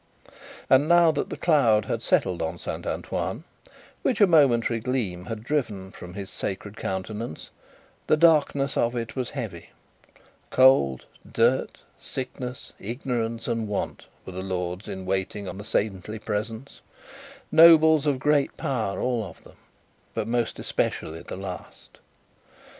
And 0.67 0.89
now 0.89 1.11
that 1.11 1.29
the 1.29 1.37
cloud 1.37 1.87
settled 2.01 2.41
on 2.41 2.57
Saint 2.57 2.87
Antoine, 2.87 3.43
which 4.01 4.19
a 4.19 4.25
momentary 4.25 4.79
gleam 4.79 5.25
had 5.25 5.43
driven 5.43 5.91
from 5.91 6.15
his 6.15 6.31
sacred 6.31 6.75
countenance, 6.75 7.51
the 8.07 8.17
darkness 8.17 8.75
of 8.75 8.95
it 8.95 9.15
was 9.15 9.29
heavy 9.29 9.69
cold, 10.49 11.05
dirt, 11.31 11.83
sickness, 11.99 12.73
ignorance, 12.79 13.47
and 13.47 13.67
want, 13.67 14.07
were 14.25 14.33
the 14.33 14.41
lords 14.41 14.87
in 14.87 15.05
waiting 15.05 15.47
on 15.47 15.59
the 15.59 15.63
saintly 15.63 16.17
presence 16.17 16.81
nobles 17.51 18.07
of 18.07 18.17
great 18.17 18.57
power 18.57 18.99
all 18.99 19.23
of 19.23 19.43
them; 19.43 19.57
but, 20.15 20.27
most 20.27 20.57
especially 20.57 21.21
the 21.21 21.37
last. 21.37 21.99